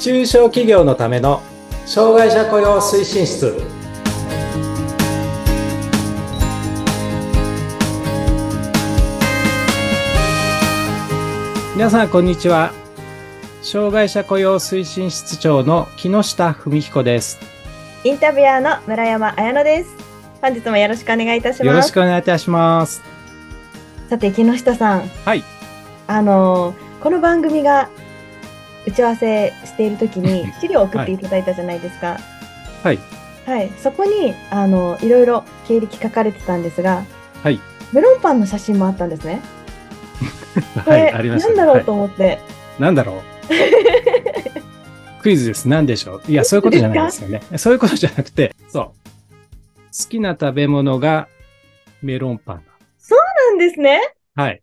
[0.00, 1.42] 中小企業のための
[1.86, 3.60] 障害者雇用推進室
[11.74, 12.72] 皆さんこんにちは
[13.62, 17.38] 障害者雇用推進室長の木下文彦です
[18.04, 19.94] インタビュアーの村山彩乃です。
[20.40, 21.66] 本日もよろしくお願いいたします。
[21.66, 23.17] よろしくお願いいたします
[24.08, 25.08] さて、木下さん。
[25.24, 25.44] はい。
[26.06, 27.88] あのーこの番組が
[28.84, 32.18] 打ち合わせしているときに資料を送っていただいたじゃないですか。
[32.82, 32.98] はい
[33.46, 33.70] はい。
[33.78, 37.04] そこに、あのいろいろ経歴書かれてたんですが、
[37.42, 37.60] はい
[37.92, 39.40] メロンパンの写真もあったんですね。
[40.84, 42.40] これ、はいありましたなんだろうと思って。
[42.80, 43.22] なんだろう
[45.22, 45.68] クイズです。
[45.68, 47.42] 何でしょういや、そういうことじゃないですよね。
[47.58, 48.84] そういうことじゃなくて、そう。
[48.84, 48.92] 好
[50.08, 51.28] きな食べ物が
[52.02, 52.62] メロンパン。
[53.58, 54.00] なんですね。
[54.36, 54.62] はい。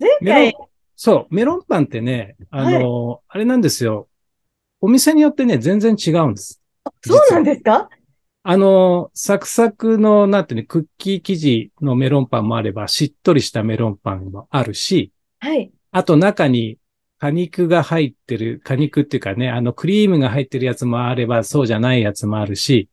[0.00, 0.56] 前回、
[0.96, 4.08] そう、メロンパンってね、あの、あれなんですよ。
[4.80, 6.62] お店によってね、全然違うんです。
[7.02, 7.90] そうなんですか？
[8.42, 15.70] あの、サクサクの、なんていうの、クッキー生地のメロンパンもあれば、しっとりしたメロンパンもあるし、はい。
[15.92, 16.78] あと中に
[17.18, 22.88] 果肉が入ってる、果肉っていうかね、あのクリームが入ってるやつもあれば、そうじゃないやつもあるし、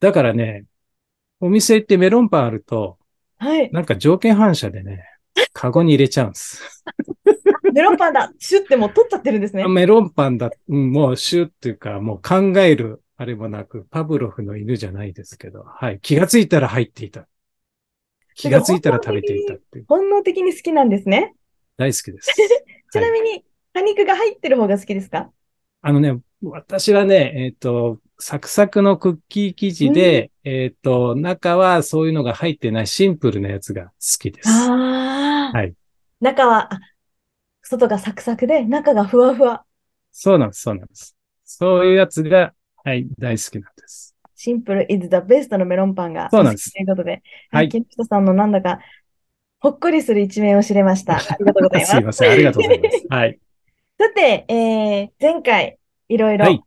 [0.00, 0.64] だからね、
[1.38, 2.98] お店行ってメロンパンあると、
[3.42, 3.70] はい。
[3.72, 5.02] なんか条件反射でね、
[5.52, 6.84] カゴに入れちゃうんです。
[7.72, 9.66] メロンパンだシュッてもう取っちゃってるんですね。
[9.66, 15.98] メロンパンだ、うんもうシューっていうか、もう考える、あれもなく、パブロフの犬じゃないですけど、はい。
[16.02, 17.26] 気がついたら入っていた。
[18.34, 19.86] 気がついたら食べていたっていう。
[19.88, 21.34] 本能的に好きなんですね。
[21.76, 22.30] 大好きです。
[22.92, 25.32] ちなみに、果肉が入ってる方が好きですか？
[25.80, 34.48] あのね、私はね、えっ、と、サクサクのクッキー生地で、えっ、と、中はそういうのが入ってないシンプルなやつが好きです。
[34.48, 35.74] はい。
[36.20, 36.78] 中は、あ
[37.62, 39.64] 外がサクサクで、中がふわふわ。
[40.12, 41.16] そうなんです、そうなんです。
[41.44, 42.52] そういうやつが、
[42.84, 44.14] はい、大好きなんです。
[44.36, 46.28] シンプル is the best のメロンパンが。
[46.30, 48.78] そうなんですということで、はい木下さんのなんだか、
[49.58, 51.16] ほっこりする一面を知れました。
[51.18, 52.04] ありがとうございますすい。
[52.04, 53.06] ません、ありがとうございます。
[53.10, 53.40] はい。
[53.98, 55.76] さて、えー、前回、
[56.08, 56.62] いろいろ、はい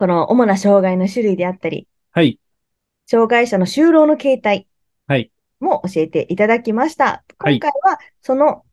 [0.00, 2.40] この主な障害の種類であったり、はい。
[3.06, 4.66] 障害者の就労の形態
[5.06, 5.30] はい
[5.60, 7.22] も教えていただきました。
[7.38, 8.64] はい今回はその、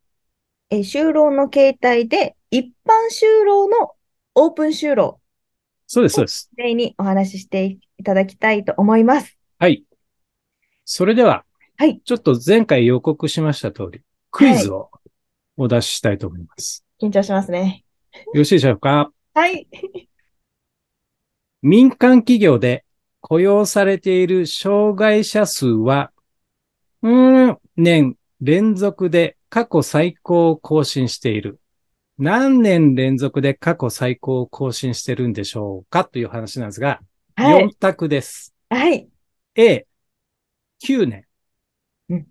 [0.69, 3.91] えー就労の形態で一般就労の
[4.35, 5.19] オープン就労
[5.85, 6.49] そうです、そうです。
[6.55, 9.37] 例にお話ししていただきたいと思います。
[9.59, 9.83] はい。
[10.85, 11.43] それでは、
[11.75, 11.99] はい。
[12.05, 14.01] ちょっと前回予告しました通り、
[14.31, 14.91] クイズを
[15.57, 16.85] お出ししたいと思います。
[17.01, 17.83] 緊張しますね。
[18.13, 19.11] よろしいでしょうか？
[19.33, 19.67] はい。
[21.67, 22.85] 民間企業で
[23.19, 26.13] 雇用されている障害者数は、
[27.01, 31.59] うーん、年連続で過去最高を更新している？
[32.17, 36.05] 何年連続で過去最高を更新してるんでしょうか？
[36.05, 37.01] という話なんですが、
[37.35, 37.75] 4はい。
[37.75, 38.53] 択です。
[38.69, 39.09] はい。
[39.55, 39.85] A、
[40.79, 41.25] 9年。
[42.07, 42.27] うん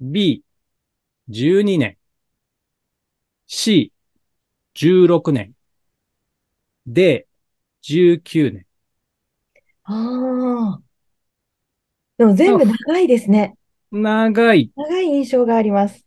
[0.00, 0.44] B、
[1.28, 1.96] 12年。
[3.48, 3.92] C、
[4.76, 5.52] 16年。
[6.86, 7.24] D、
[7.82, 8.67] 19年。
[9.90, 10.80] ああ。
[12.18, 13.56] でも全部長いですね。
[13.90, 16.04] 長い長い印象があります。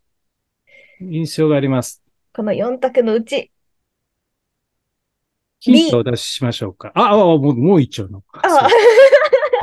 [1.00, 2.00] 印象があります。
[2.32, 3.50] この4択のうち。
[5.58, 6.92] ヒントをお出ししましょうか。
[6.94, 8.22] あ、あ、もう、もう一丁の。
[8.32, 8.66] あそ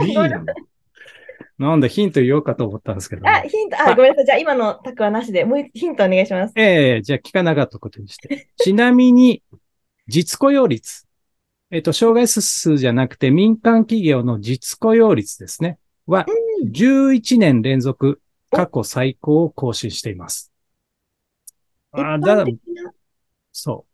[0.03, 0.45] う B なの
[1.57, 4.25] なんだ、ヒント言おうかと思ったんですけどね、あ、ヒント、あ、ごめんなさい。
[4.25, 6.53] じゃあ今の択はなしで、もう一ヒントお願いします。
[6.55, 8.49] ええじゃあ聞かなかったことにして。
[8.55, 9.43] ちなみに、
[10.07, 11.08] 実雇用率。
[11.71, 15.77] えっ、と、障害者数じゃなくて民間企業の実雇用率ですね。
[16.07, 16.25] は、
[16.65, 20.51] 11年連続過去最高を更新しています。
[21.91, 22.91] あ一だ般的な、
[23.51, 23.85] そ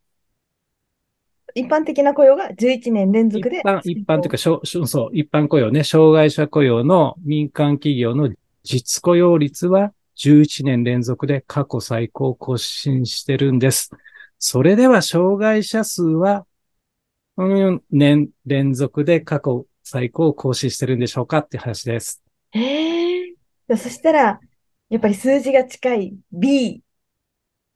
[1.53, 3.27] 一般的な雇用が11年連う。
[3.29, 3.61] 一続で。
[3.61, 8.29] 般、一般というか、しょしょそう、一般雇用ね、障害者雇用の民間企業の
[8.63, 13.91] 実雇用率は11年連続で過去最高を更新してるんです。
[14.39, 16.45] それでは、障害者数は、
[17.37, 22.23] うん、年連続で過去最高を更新してるんでしょうかって話です。
[22.51, 23.33] へえ。
[23.69, 24.39] そしたら、
[24.89, 26.81] やっぱり数字が近い B。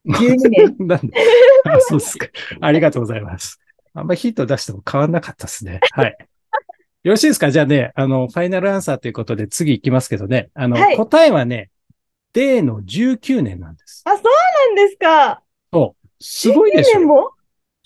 [0.05, 0.75] 12年。
[0.87, 1.13] なんで？
[1.65, 2.27] あ、そうですか。
[2.61, 3.59] ありがとうございます。
[3.93, 5.79] あんまりヒント出しても変わんなかったですね。
[5.91, 6.15] はい。
[7.03, 7.51] よろしいですか？
[7.51, 10.49] じゃあね、あの、ファイナルアンサーということで次行きますけどね。
[10.53, 11.69] あの、はい答えはね、
[12.33, 14.03] D の19年なんです。
[14.05, 15.43] あ、そうなんですか。
[15.73, 16.07] そう。
[16.21, 17.31] すごいでし19年ょも？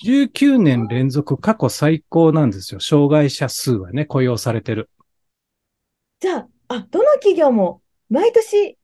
[0.04, 2.80] ?19 年連続過去最高なんですよ。
[2.80, 4.90] 障害者数はね、雇用されてる。
[6.20, 8.78] じゃあ、あ、どの企業も毎年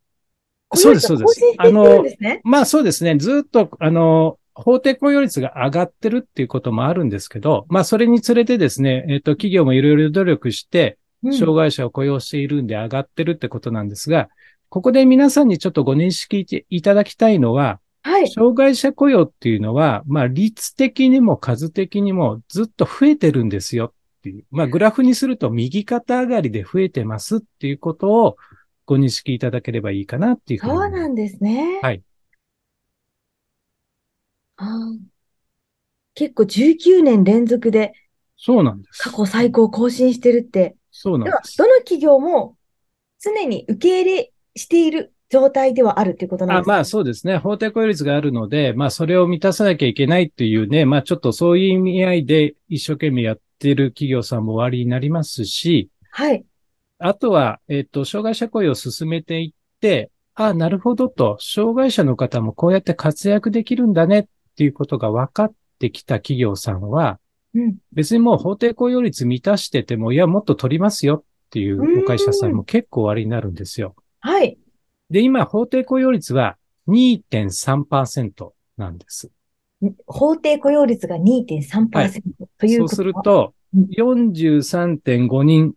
[0.76, 1.26] そうです、そうです。
[1.26, 2.42] 更新していってるんですね。
[2.44, 3.16] まあそうですね。
[3.18, 14.30] ずっと、あの、法定雇用率が上がってるっていうこともあるんですけど、まあそれにつれてですね、えっ、と、企業もいろいろ努力して、うん障害者を雇用しているんで上がってるってことなんですが、
[14.70, 18.30] ここで皆さんにちょっとご認識いただきたいのは、はい。
[18.30, 24.46] 障害者雇用っていうのは、まあ率的にも数的にもずっと増えてるんですよっていう。
[24.52, 28.38] まあグラフにすると右肩上がりで増えてますっていうことを
[28.86, 31.80] ご認識いただければいいかなっていうふうにそうなんですね。
[31.82, 32.02] はい。
[34.58, 35.00] あー
[36.16, 37.94] 結構19年連続で
[38.36, 39.04] そうなんです。
[39.04, 40.76] 過去最高を更新してるって。
[40.92, 41.58] そうなんです。
[41.58, 42.58] どの企業も
[43.22, 47.38] 常に受け入れしている状態ではあるっていうことなんですかあまあそうですね。
[47.38, 56.44] 法定雇用率があるので、まあそれを満たさなきゃいけないっていうね、まあちょっとそういう意味合いで一生懸命やってる企業さんもおありになりますし、はい。
[56.98, 64.26] あとは、えっ、と、障害者雇用を進めていって、あなるほどと、障害者の方もこうやって活躍できるんだねっ
[64.58, 67.20] ていうことが分かってきた企業さんは、
[67.54, 67.78] うん。
[67.94, 73.96] 別にもう法定雇用率満たしてても、いや、もっと取りますよっていうお会社さんも結構おありになるんですよ。
[74.20, 74.58] はい。
[75.10, 76.58] で、今、法定雇用率は
[76.88, 79.32] 2.3%なんです。
[80.06, 82.12] 法定雇用率が2.3%はい
[82.58, 85.74] というそうするとうん、43.5人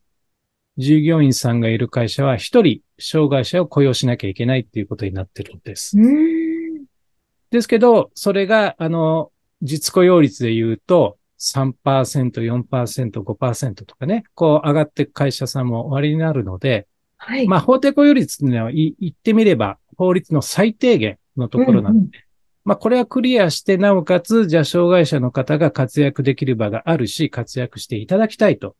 [0.78, 5.96] 従業員さんがいる会社は1人障害者を雇用しなきゃいけないっていうことになってるんです。
[7.50, 9.30] ですけど、それが、あの、
[9.60, 11.74] 実雇用率で言うと、3%、
[12.40, 16.86] 4%、5%とかね、こう上がっていく会社さんも終わりになるので、
[17.24, 17.46] はい。
[17.46, 22.10] まあ、法定雇用率っていうのはい言ってみれば、法律の最低限のところなんで、うんうん
[22.64, 28.76] まあ、これはクリアして、なおかつ、じゃあ、障害者の方が活躍できる場があるし、活躍していただきたいと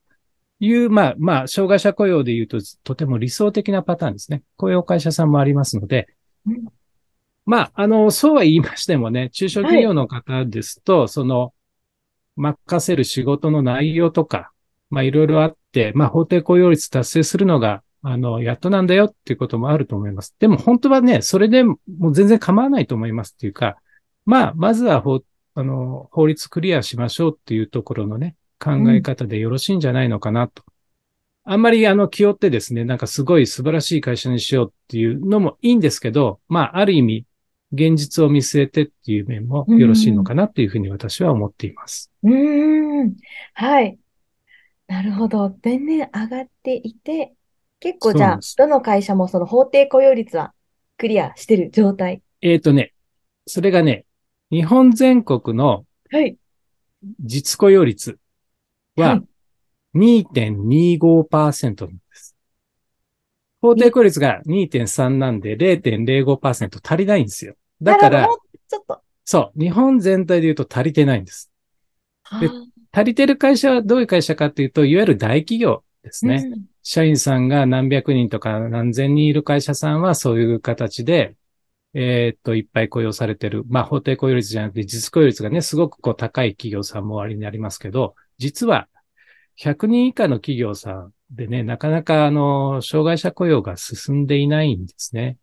[0.61, 4.43] いう、まあ、まあ、障害者雇用で言うと、とても理想的なパターンですね。
[4.57, 6.09] こういう会社さんもありますので、
[6.47, 6.65] うん
[7.45, 11.53] まあ、あの、そうは言いましてもね、中小企業の方ですと、その、
[12.37, 14.53] 任せる仕事の内容とか、
[14.91, 20.35] まあ、いろいろあって、まあ、法定雇用率達成するのが、あの、やっとなんだよっていうこともあると思います。
[20.39, 23.77] でも本当はね、それでもう全然構わないと思いますっていうか、
[24.25, 25.23] まあ、まずは法、
[25.55, 30.65] あの、法律クリアしましょうっていうところのね、考え方でよろしいんじゃないのかなと。
[31.45, 37.27] あんまりあの、気負ってですね、なんかすごい素晴らしい会社にしようっていうのもいいんですけど、まあ、ある意味、
[37.73, 42.13] 現実を見据えてっていう面もよろしいのかなっていうふうに私は思っています。
[42.23, 43.17] うーん。
[43.55, 43.99] はい。
[44.87, 45.51] なるほど。
[45.63, 47.33] 年々上がっていて、
[47.83, 50.55] 結構じゃあどの会社もその法定雇用率は
[50.99, 52.23] クリアしてる状態？
[52.41, 52.95] えっ、とね、
[53.49, 54.07] それがね、
[54.53, 56.37] 日本全国のはい。
[57.19, 58.19] 実雇用率
[58.95, 59.23] ははい
[59.99, 62.37] 2.25%なんです。
[63.61, 67.55] 法定雇用率が2.3なんで0.05%足りないんですよ。
[67.83, 68.29] だから
[68.69, 69.01] ちょっと。
[69.25, 71.51] そう、日本全体で言うと足りてないんです。
[72.41, 72.49] で
[72.93, 76.45] 足りてる会社はどういう会社かっていうと、いわゆる大企業ですね。
[76.49, 81.37] うん社員さんが何百人とか何千人いる会社さんはそういう形で、
[81.95, 83.65] えーっと、いっぱい雇用されてる。
[83.69, 88.89] まあ、法定雇用率じゃなくて実雇用率がね、すごくこう高い企業さんもおありになりますけど、実は
[89.57, 95.37] 100人以下の企業さんでね、なかなかあの、障害者雇用が進んでいないんですね。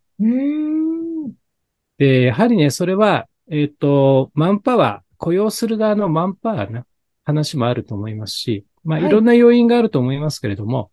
[1.98, 6.86] で、やはりね、それは、えーっと、マンパワー、雇用する側のマンパワーな
[7.24, 10.90] 話もあると思いますし、まあ、はいいろんな要因があると思いますけれども、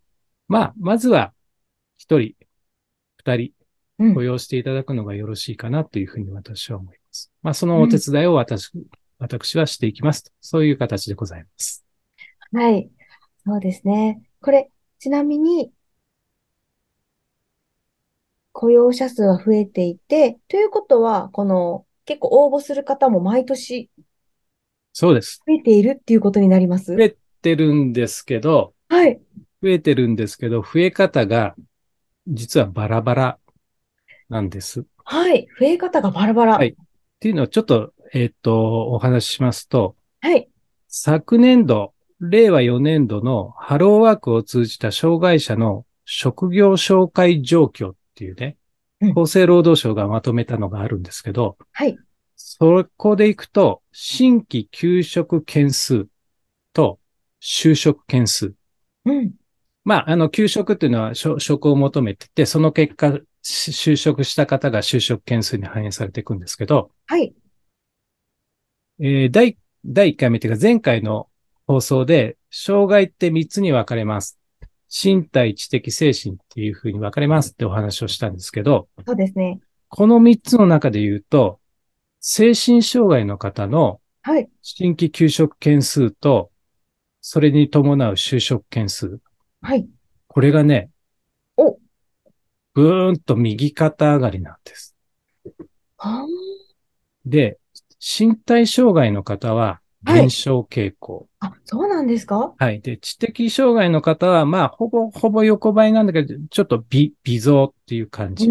[0.48, 1.34] まあ、まずは、
[1.98, 2.36] 一人、
[3.18, 3.52] 二人、
[4.00, 7.32] うん雇用していただくのがよろしいかなというふうに私は思います。
[7.42, 8.72] まあ、そのお手伝いを私、
[9.18, 10.32] 私はしていきますと。
[10.40, 11.84] そういう形でございます。
[12.52, 12.90] はい。
[13.44, 14.22] そうですね。
[14.42, 15.72] これ、ちなみに、
[18.52, 23.90] 雇用者数は増えていて、ということは、この、結構応募する方も毎年
[24.94, 25.42] そうです。
[25.46, 26.96] 増えているっていうことになります？
[26.96, 29.20] 増えてるんですけど、はい。
[29.62, 31.56] 増えてるんですけど、増え方が
[32.28, 33.40] 実はバラバラ
[34.30, 34.82] なんです。
[34.82, 35.48] っはい。
[35.60, 36.54] 増え方がバラバラ。
[36.56, 36.76] はい
[37.20, 40.48] ていうのをちょっと、えっ、と、お話ししますと、はい。
[40.88, 48.58] 昨年度、令和4年度のハローワークを通じた障害者の職業紹介状況っていうね
[49.02, 51.98] うん、厚生労働省がまとめたのがあるんですけど、はい。
[52.36, 56.08] そこでいくと、新規求職件数
[56.74, 57.00] と
[57.42, 58.54] 就職件数。
[59.06, 59.34] うん。
[59.88, 67.34] まあ、あの、求職っていうのは職職を求めてて、その結果、し就職した方が就職件数に反映されていくんですけど、はい。
[69.00, 71.30] えー第、第1回目というか前回の
[71.68, 74.38] 放送で、障害って3つに分かれます。
[74.94, 79.62] 身体、知的、精神っていうふうに分かれますってお話をしたんですけど、そうですね。
[79.88, 81.62] この3つの中で言うと、
[82.20, 84.50] 精神障害の方のはい。
[84.62, 86.52] 新規休職件数と、
[87.22, 89.22] それに伴う就職件数。
[89.68, 89.86] はい。
[90.28, 90.92] これがね、
[91.58, 91.78] お
[92.74, 94.96] ぐーんと右肩上がりなんです。
[95.98, 96.26] は
[97.26, 97.58] で、
[98.00, 101.28] 身体障害の方は減少傾向。
[101.42, 102.54] あ、あ、そうなんですか？
[102.58, 102.80] はい。
[102.80, 108.48] で、知的障害の方は、まあ、ほぼ、ほぼ横ばいなんだけど、ちょっと微、微増っていう感うじ。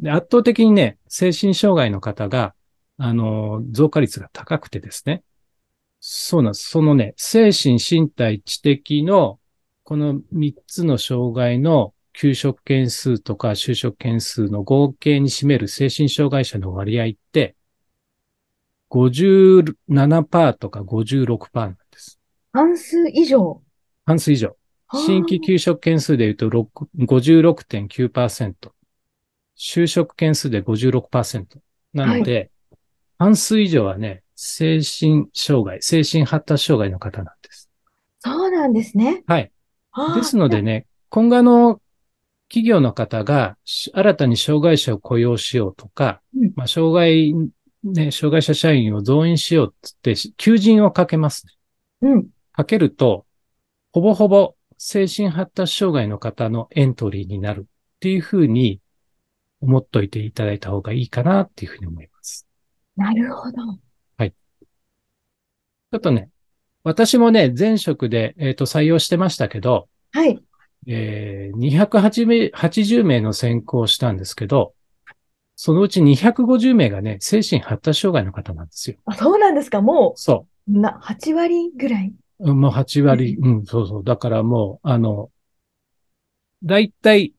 [0.00, 2.54] で圧倒的にね、精神障害の方が、
[2.98, 5.24] あの、増加率が高くてですね。
[5.98, 6.70] そうなんです。
[6.70, 9.40] そのね、精神、身体、知的の、
[9.84, 17.54] この3つの障害の休職件数とか就職件数の合計に占める精神障害者の割合って、
[18.90, 22.18] 57%とか56%なんです。
[22.52, 23.60] 半数以上。
[24.06, 24.56] 半数以上。
[24.94, 26.66] 新規休職件数で言うと6
[27.00, 28.54] 56.9%。
[29.56, 31.58] 就職件数で56%。
[31.92, 32.50] なので、
[33.18, 37.68] 半数以上はね、精神障害、精神発達障害の方なんです。
[38.20, 39.22] そうなんですね。
[39.26, 39.52] はい。
[40.14, 41.80] ですのでね、今後あの、
[42.48, 47.34] 企業の方がし新たに障害者を雇用しようとか、うんまあ、障害、
[47.82, 51.52] ね、障害者社員を増員しようって、求人をかけますね。
[52.10, 52.26] うん。
[52.52, 53.26] かけると、
[53.92, 58.80] ほぼほぼ精神発達障害の方のエントリーになるっていうふうに
[59.60, 62.46] 思っといていただいた方がいいかなっていうふうに思います。
[62.96, 63.56] なるほど。
[65.94, 66.28] ちょっとね、
[66.84, 70.38] 私もね、前職で、えっと採用してましたけど、はい。
[70.86, 74.74] えー、280名 ,80 名の選考をしたんですけど、
[75.56, 78.96] そのうち250名がね、精神発達障害の方なんですよ。
[79.06, 79.80] あ、そうなんですか？
[79.80, 82.12] も、そうな、8割ぐらい？
[82.40, 82.54] う。
[82.54, 84.04] もう8割、うん、そうそう。
[84.04, 85.30] だからもう、あの、
[86.62, 87.32] だいたい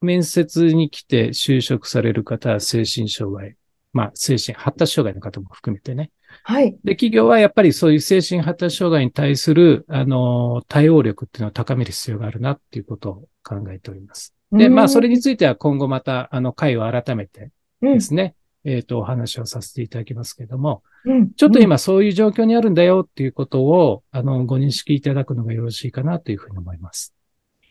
[0.00, 3.56] 面接に来て就職される方は精神障害、
[3.92, 6.10] まあ、精神発達障害の方も含めてね。
[6.42, 6.78] はい。
[6.84, 14.34] で、企業はやっぱりそういう精神発達障害に対する、あの、対応力っていうのを高める必要があるなっていうことを考えております。
[14.52, 17.50] で、まあ、それについては今後また、あの、会を改めて
[17.82, 27.14] うんですね、えっ、と、お話をさせていただきますけれども、うんちょっと今そういう状況にあるんだよっていうことを、あの、ご認識いただくのがよろしいかなというふうに思います。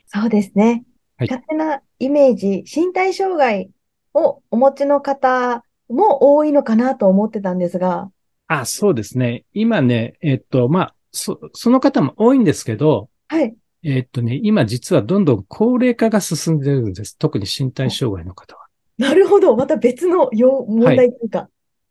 [0.07, 0.83] そうですね。
[1.17, 3.71] はい勝手なイメージ、身体障害
[4.13, 8.11] をお持ちの方も多いのかなと思ってたんですが、
[8.47, 9.45] あ、そうですね。
[9.53, 13.55] 今ね、えっ、と、まあ、そ、その方も多いんですけど、はい。
[13.83, 17.17] えっ、とね、今実はどんどん高齢化が進んでるんです。
[17.17, 18.67] 特に身体障害の方は。
[18.97, 19.55] なるほど。
[19.55, 21.49] また別のよ問題というか。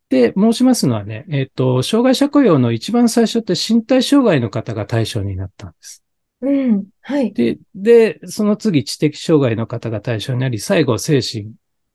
[0.09, 6.03] で、申しますのはね、えっ、と、障害者雇用の一番最初って身体障害の方が対象になったんです。
[6.43, 6.87] うん。
[7.01, 7.33] はい。
[7.33, 11.53] で、で、その次知的障害の方が対象になり、最後精神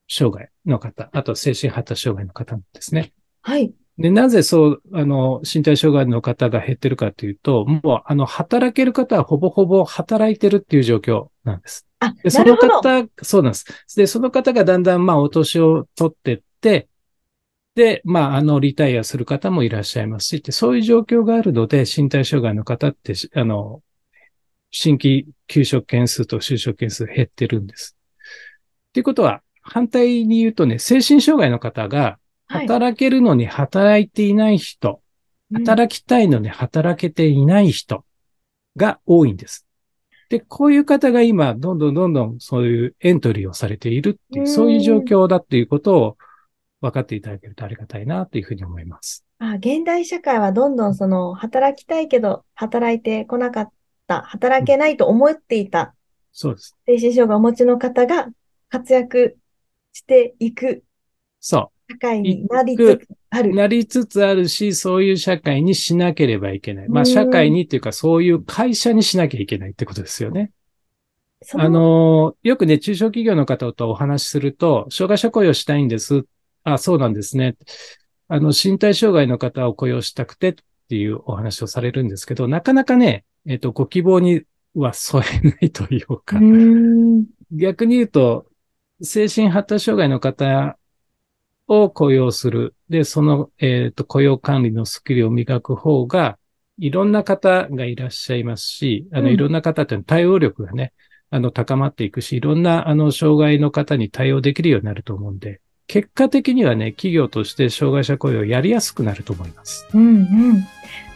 [0.10, 3.14] 障害の方、あと精神発達障害の方ですね。
[3.42, 3.74] はい。
[4.02, 11.88] で、なぜそう、あの、身体障害の方が減ってるかというと、もう、あの、働ける方はほぼほぼ働いてるっていう状況なんです。
[12.00, 12.82] あ、で、そのなるほど。
[12.82, 13.96] 方、そうなんです。
[13.96, 16.88] で、その方がだんだん、まあ、お年を取ってって、
[17.76, 23.82] で、まあ、あの、リタイアする方もいらっしゃいますし、でそういう状況があるので、身体障害の方って、しあの、
[24.72, 27.96] 新規休職件数と就職件数減ってるんです。
[28.90, 32.21] っていうことは、反対に言うとね、精神障害の方が、はい。
[32.52, 35.02] 働けるのに働いていない人、うん
[35.54, 38.06] 働きたいのに働けていない人
[38.78, 39.66] が多いんです。
[40.30, 46.18] で、こういう方が今、どんどんどんどんそういうエントリーをされているっていうう、んそういう状況だっていうことを
[46.80, 49.26] 分かっていただけるとありがたいなというふうに思います。
[49.40, 53.72] あ、現代社会はどんどんその、働きたいけど、働いてこなかっ
[54.08, 55.94] た、働けないと思っていた
[56.32, 56.78] そうです。
[56.86, 58.30] 精神障害をお持ちの方が
[58.70, 59.38] 活躍
[59.92, 60.84] していく
[61.42, 63.44] そ社会になりつつあう。
[63.44, 63.56] る。
[63.56, 66.90] なりつつあるし、そういう社会にしなければいけない。
[66.90, 70.52] まあ、うん社会にっていうか、そういう会社にしなきゃいけないってことですよね。
[71.44, 76.26] そあの、よくね、中小企業の方とお話しすると、障害者雇用したいんです。
[76.64, 77.56] あ、そうなんですね。
[78.28, 80.56] あの、身体障害の方を雇用したくてっ
[80.90, 84.44] ていうお話をされるんですけど、なかなかね、えっ、と、ご希望に
[84.76, 87.26] は添えないというか、う。
[87.52, 88.46] 逆に言うと、
[89.02, 90.78] 精神発達障害の方
[91.72, 92.76] を雇用する。
[92.90, 96.38] で、その、えっ、と、雇用管理のスキルを磨く方が、
[96.78, 100.92] いろんな方がいらっしゃいますし、あの、うんいろんな方って対応力がね、
[101.30, 109.88] あの、高まっていくし、いろんな、あの、障害の方に対応できるようになると思うんで、結果的にはね、企業として障害者雇用をやりやすくなると思います。
[109.94, 110.10] うんう
[110.54, 110.68] ん。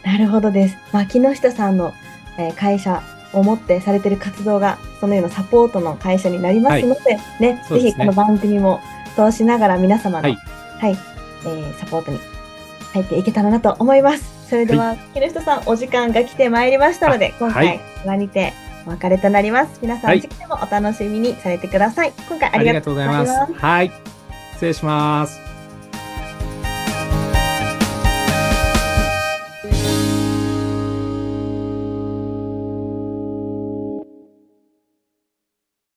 [0.06, 0.78] なるほどです。
[0.94, 1.94] まあ、木下さんの、
[2.38, 3.02] えー会社
[3.34, 8.80] を持ってされている活動が、そのようなサポートの会社になりますので、ね、ぜそうですねひこの番組も
[9.16, 10.36] 通しながら皆様の、は
[10.80, 10.98] はいい、
[11.46, 12.20] えーサポートに
[12.94, 14.50] 入っていけたらなと思います。
[14.50, 18.54] それでは、木下さん、お時間が来てまいりましたので、今回、はにて
[18.86, 19.80] お別れとなります。
[19.82, 22.14] 皆さん、はい次回もお楽しみにされてください。
[22.30, 23.18] 今回ありがとうございます。
[23.18, 23.66] ありがとうございます。
[23.66, 23.92] はい。
[24.54, 25.55] 失礼します。